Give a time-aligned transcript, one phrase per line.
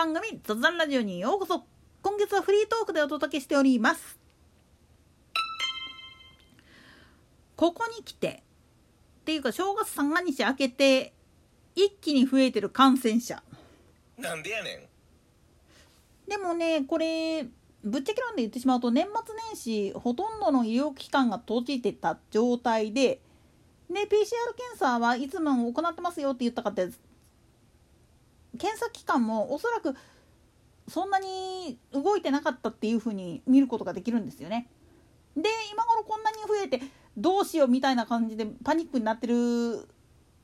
[0.00, 1.62] 番組「雑談ラジオ」にようこそ。
[2.00, 4.18] 今月はフリートークでお届けしております。
[7.54, 8.42] ここに来て
[9.20, 11.12] っていうか正月三が日明けて
[11.74, 13.42] 一気に増えてる感染者。
[14.16, 14.88] なんでやね
[16.26, 16.30] ん。
[16.30, 17.42] でもねこれ
[17.84, 23.20] ぶっちゃけ論で言ってしまうと年末年始ほとんどの医療機関が閉じてた状態で
[23.90, 26.88] で PCR 検査はいつも行ってますよって言ったかって
[28.58, 29.94] 検査機関もおそらく
[30.88, 34.68] そんなに動いてなかったっていうふうに見ることができるんですよね。
[35.36, 36.80] で今頃こんなに増えて
[37.16, 39.88] どうしようみたいな感じでパニックになってる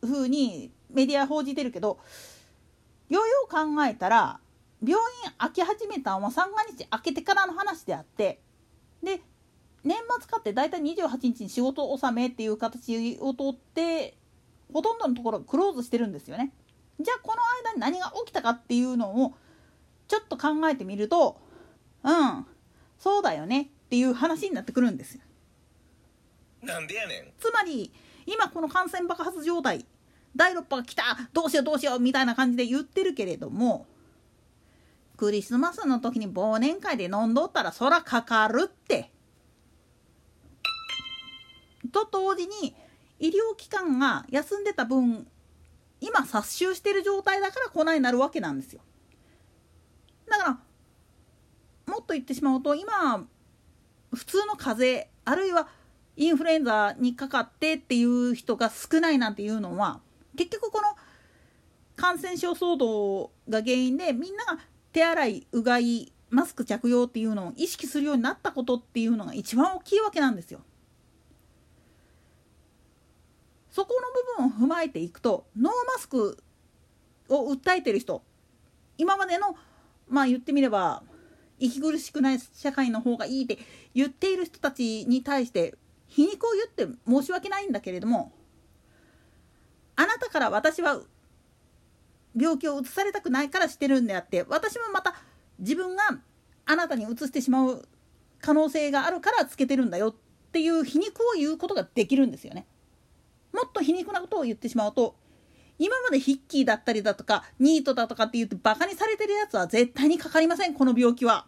[0.00, 1.98] 風にメディア報じてるけど
[3.08, 4.40] ようよう考えたら
[4.80, 8.40] 病院開き始めたのは三が日明けてからの話であって
[9.02, 9.20] で
[9.84, 14.16] 年末かって大体28日に仕事納めっていう形をとって
[14.72, 16.52] ほとんどのところがクローズしてるんですよね。
[17.00, 19.34] じゃあこの間に何が起きたかっていうのを
[20.08, 21.40] ちょっと考えてみると
[22.02, 22.46] うん
[22.98, 25.20] そうだよねっていう話になってくるんですよ。
[26.62, 27.92] なんでやねんつまり
[28.26, 29.86] 今この感染爆発状態
[30.34, 33.86] 第6波が来たどうしようどうしようみたいな感じで言ってるけれども
[35.16, 39.10] クリスマスの時に忘年会で飲んどったらそらかかるって。
[41.92, 42.74] と同時に
[43.18, 45.26] 医療機関が休んでた分
[46.00, 48.80] 今殺収してる状態だからこないなるわけなんですよ。
[50.28, 50.50] だから
[51.86, 53.26] もっと言ってしまうと今
[54.14, 55.68] 普通の風邪あるいは
[56.16, 60.00] インフルエンザにかかってっていう人が少ないなんていうのは
[60.36, 60.96] 結局この
[61.96, 64.58] 感染症騒動が原因でみんなが
[64.92, 70.60] 手洗いうがいマスク着用っていうのを意識するようになったことっていうのが一番大きいわけなんですよ。
[73.78, 73.94] そこ
[74.38, 76.42] の部分を踏まえていくとノーマスク
[77.28, 78.24] を訴えてる人
[78.96, 79.54] 今までの
[80.08, 81.04] まあ言ってみれば
[81.60, 83.56] 息苦しくない社会の方がいいって
[83.94, 85.76] 言っている人たちに対して
[86.08, 88.32] 皮肉を言って申し訳ないんだけれども
[89.94, 91.00] あなたから私は
[92.36, 95.14] 病気を移されたくないからしてるんであって私もまた
[95.60, 96.18] 自分が
[96.66, 97.88] あなたに移してしまう
[98.40, 100.14] 可能性があるからつけてるんだよっ
[100.50, 102.66] ていう皮肉を言うことができるんですよね。
[103.78, 105.16] と皮肉なことを言ってしまうと
[105.78, 111.46] 今までヒッキーだったりだとかニートだとかって言ってバカにされてるやつは絶対にかかりませんこの病気は。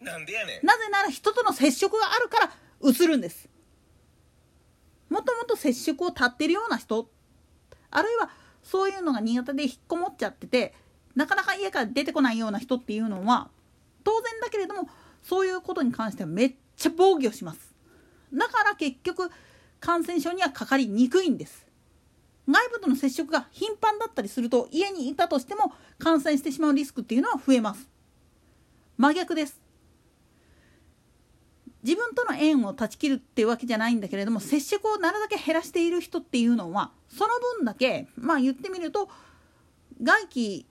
[0.00, 0.66] なんでやねん。
[0.66, 3.48] なぜなら人との接触があるからうつるんです。
[5.08, 7.10] もともと接触を立ってるような人
[7.90, 8.30] あるいは
[8.62, 10.74] そういうのが苦手で引っこもっちゃってて
[11.16, 13.48] なかなか家から出てこないような人っていうのは
[14.04, 14.88] 当然だけれども
[15.22, 17.74] そういうことに関してはめっちゃ防御します。
[18.32, 19.30] だから結局
[19.80, 21.66] 感染症にはかかりにくいんです。
[22.48, 27.88] 外部との接触が頻繁だったりすると家にいたとしても感染してしまうリスクっていうのは増えます。
[28.96, 29.60] 真逆です。
[31.82, 39.08] 自分との縁を断ち切るっていうわけじゃないんだけれども接触をなるだけ減らしている人っていうのはその分だけまあ言ってみると
[40.02, 40.66] 外気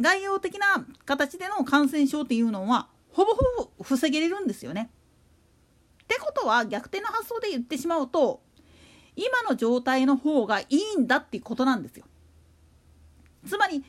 [0.00, 3.38] 外用的な形での感染症っていうのはほぼほ
[3.78, 4.90] ぼ防げれるんですよね。
[6.10, 8.42] ってことは逆転の発想で言ってしまうと
[9.14, 12.04] 今の状態の方がいいんだっていうことなんですよ。
[13.46, 13.84] つまり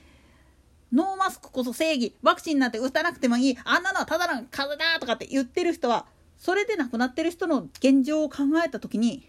[0.91, 6.05] ノーマスクこそ正義ワクチンなんて打たなくてもいいあんなのはただの風だとかって言ってる人は
[6.37, 9.27] それで亡くなってる人の現状を考えた時に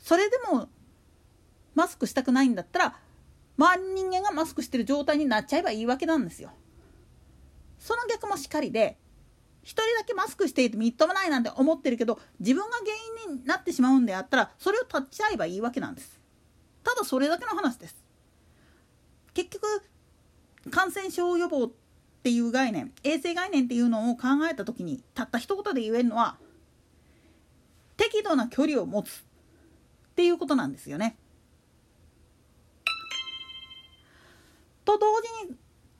[0.00, 0.68] それでも
[1.74, 2.96] マスクしたくないんだったら
[3.56, 6.50] 周り人間がマスクしてる状態になっちゃえばいいわけなんですよ。
[7.78, 8.96] その逆もしかりで
[9.68, 12.90] 一人だけマスクしていてみっともないなんて思ってるけど自分が原
[13.28, 16.18] 因になってしまうんであったらそれを立ちゃえばいいわけなんです。
[16.82, 18.02] ただそれだけの話です。
[19.34, 19.82] 結局
[20.70, 21.70] 感染症予防っ
[22.22, 26.38] ていう概念衛生概念っていうのを考えた時にたった一言で言えるのは
[27.98, 29.12] 適度な距離を持つっ
[30.16, 31.18] ていうことなんですよね。
[34.86, 35.54] と同時に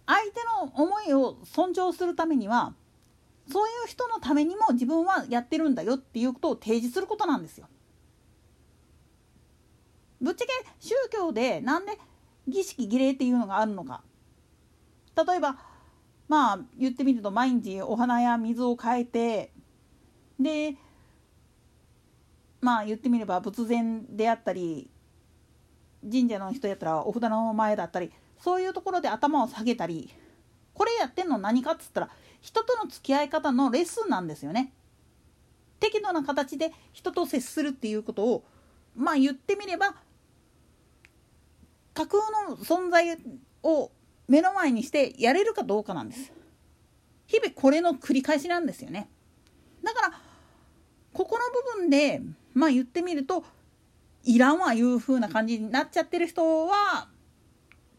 [0.06, 2.72] 相手の思いを尊重するためには
[3.50, 7.66] そういう人のためにも自分はやってるんだよっていうことを提示することなんですよ。
[10.20, 11.98] ぶっちゃけ宗教でなんで
[12.46, 14.02] 儀式儀礼っていうのがあるのか
[15.16, 15.58] 例えば
[16.28, 19.52] まあ言ってみると毎日お花や水を変えて
[20.40, 20.76] で
[22.60, 24.90] まあ言ってみれば仏前であったり
[26.02, 30.12] 神社の人やったらお札の前だったりそういうところで頭を下げたり
[30.78, 32.10] これやってんの何かっつったら
[32.40, 34.72] 人との付き合い方のレッスンなんですよね。
[35.80, 38.44] 適度な形で人と接するっていうことを
[38.96, 39.96] まあ言ってみれば
[41.94, 43.18] 架空の存在
[43.64, 43.90] を
[44.28, 46.32] 目の前にしてやれるかどうかなんです
[47.26, 49.08] 日々これの繰り返しなんですよね
[49.82, 50.20] だから
[51.12, 52.22] ここの部分で
[52.54, 53.44] まあ言ってみると
[54.24, 57.08] いらんわいう風な感じになっちゃってる人は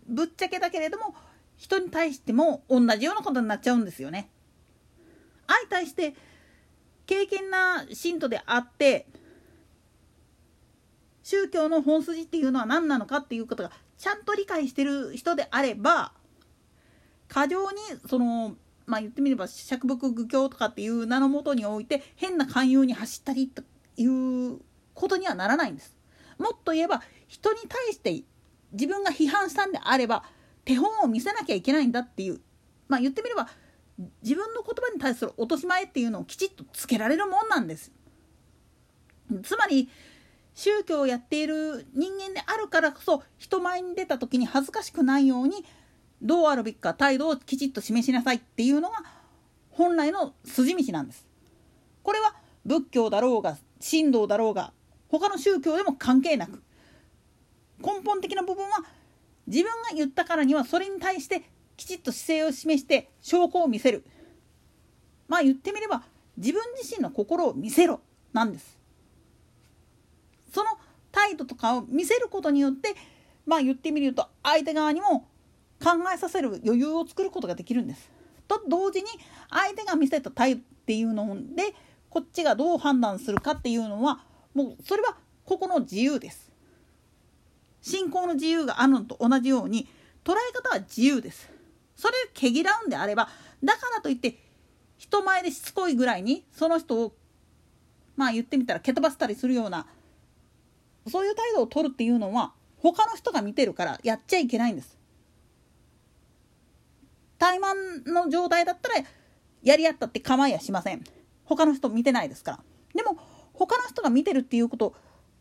[0.07, 1.15] ぶっちゃけだけれども
[1.59, 4.29] 人に対しても同じようなことになっちゃうんですよね。
[5.45, 6.15] 相対して
[7.05, 9.07] 敬虔な信徒であって
[11.21, 16.13] 宗教の本筋っていうのは何なのかっていうことがちゃんと理解してる人であれば
[17.27, 17.77] 過剰に
[18.07, 18.55] その
[18.85, 23.63] まあ言ってみれば釈伏愚教とかっていう名のもとにおいて変な勧誘に走ったりと
[23.97, 24.59] いう
[24.93, 25.93] ことにはならないんです。
[26.37, 28.23] もっと言えば人に対して
[28.71, 30.23] 自分が批判したんであれば
[30.69, 32.39] 手本を見せなきゃいけないんだっていう
[32.87, 33.47] まあ言ってみれば
[34.21, 37.91] 自分の言葉に対する落とし前っていうのをきちっとつけられるもんなんです。
[39.41, 39.89] つまり
[40.53, 45.65] 宗教をやっている人間であるからこそ人前に出た時に恥ずかしくないように
[46.21, 48.97] どうあるべきか態度をきちっと示しなさいっていうのが
[49.71, 51.25] 本来の筋道なんです。
[52.03, 54.71] これは仏教だろうが神道だろうが
[55.07, 56.61] 他の宗教でも関係なく
[57.79, 58.83] 根本的な部分は
[59.49, 61.43] 自分が言ったからにはそれに対して
[61.75, 64.05] きちっと姿勢を示して証拠を見せる
[65.27, 66.03] まあ言ってみれば
[66.37, 67.99] 自分自身の心を見せろ
[68.31, 68.77] なんです
[70.53, 70.69] その
[71.11, 72.95] 態度とかを見せることによって
[73.45, 75.27] まあ言ってみると相手側にも
[75.83, 78.11] 考えさせる余裕を作ることができるんです。
[78.47, 79.07] と同時に
[79.49, 81.73] 相手が見せた態度っていうので
[82.09, 84.23] こっちがどう判断するかっていうのは
[84.53, 85.15] もうそれは
[85.45, 86.48] ここの自由です。
[87.81, 89.87] 信仰の自由があるのと同じように
[90.23, 91.49] 捉え方は自由です。
[91.95, 93.29] それで毛嫌うんであれば
[93.63, 94.37] だからといって
[94.97, 97.13] 人前でしつこいぐらいにその人を
[98.15, 99.85] まあ言ってみたら蹴飛ばしたりするような
[101.07, 104.97] そういう態度を取るっていうのは他の人が見てるからやっちゃいけないんです。
[107.37, 108.95] 怠慢の状態だったら
[109.63, 111.03] やり合ったって構いやしません。
[111.45, 112.59] 他の人見てないですから。
[112.93, 113.17] でも
[113.53, 114.95] 他の人が見てるっていうこと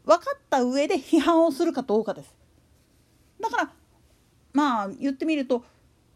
[0.09, 2.35] 分かった上で批判をするかどうかです。
[3.43, 3.71] だから
[4.55, 5.63] まあ言ってみると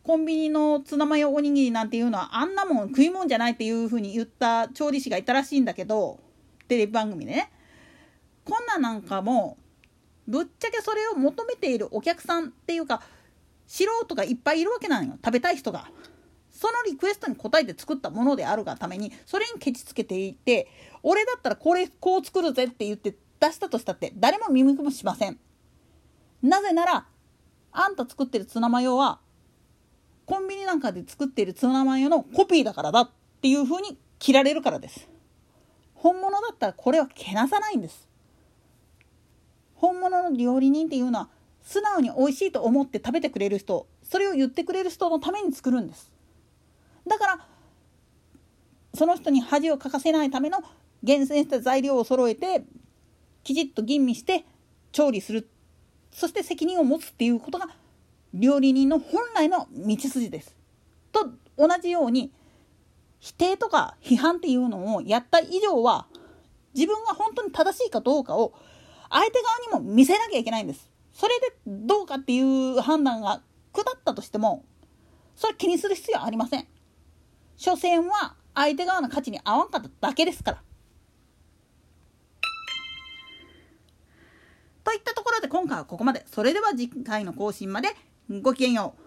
[0.02, 6.18] コンビニのツナマヨおにぎりなんていうのはあんなもん食い物じゃないっていうふうに言った調理師がいたらしいんだけど
[6.68, 7.52] テレビ番組でね
[8.44, 9.58] こんななんかも
[10.26, 13.02] ぶっちゃけそれを求めているお客さんっていうか
[13.66, 15.86] 素人がいっぱいいるわけなんよ食べたい人が。
[16.50, 20.68] そのリクエストに応えて作ったものであるがためにそれにケチつけていて
[21.02, 25.38] 俺だったらこれこう作るぜって言って出したとしたって誰も耳くもしません。
[26.42, 27.06] なぜなら
[27.72, 29.18] あんた作ってるツナマヨは
[30.26, 33.10] コンビニなんかで作っているツナマヨのコピーだからだっ
[33.40, 35.08] ていう風に切られるからです。
[35.94, 38.08] 本物だったらこれはけなさないんです。
[39.74, 41.28] 本物の料理人っていうのは
[41.62, 46.12] 素直に美味しいと思って食べてくれる人それを言ってくれる人のために作るんです
[47.06, 47.46] だから
[48.94, 50.58] その人に恥をかかせないための
[51.02, 52.64] 厳選した材料を揃えて
[53.44, 54.44] きちっと吟味して
[54.92, 55.48] 調理する
[56.10, 57.68] そして責任を持つっていうことが
[58.34, 60.56] 料理人の本来の道筋です。
[61.10, 62.32] と同じように
[63.20, 66.06] 否定とか批判っていうのをやった以上は
[66.74, 68.52] 自分が本当に正しいかどうかを
[69.10, 70.90] 相手側にも見せなきゃいけないんです。
[71.12, 74.64] それでどうかっていう判断が下ったとしても
[75.36, 76.66] それ気にする必要はありません。
[77.56, 80.62] 所詮は相手側の価値に合わんかっただけですから。
[84.84, 86.24] といったところで今回はここまで。
[86.32, 87.88] それでは次回の更新まで
[88.42, 89.01] ごきげんよう。